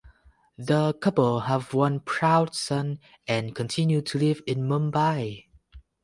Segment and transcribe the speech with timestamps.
[0.57, 5.45] The couple have one proud son and continue to live in mumbai.